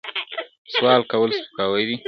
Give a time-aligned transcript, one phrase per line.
[0.73, 1.95] سوال کول سپکاوی دی.